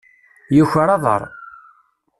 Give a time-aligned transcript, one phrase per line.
[0.57, 1.21] Yuker aḍaṛ.